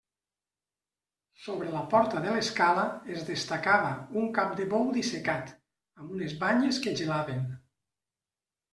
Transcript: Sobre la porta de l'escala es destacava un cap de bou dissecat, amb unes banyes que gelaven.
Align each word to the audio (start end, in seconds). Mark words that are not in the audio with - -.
Sobre 1.47 1.73
la 1.75 1.83
porta 1.91 2.23
de 2.23 2.33
l'escala 2.37 2.87
es 3.17 3.27
destacava 3.29 3.93
un 4.23 4.33
cap 4.41 4.59
de 4.63 4.69
bou 4.75 4.91
dissecat, 4.99 5.55
amb 6.03 6.19
unes 6.19 6.39
banyes 6.45 6.85
que 6.89 6.99
gelaven. 7.05 7.51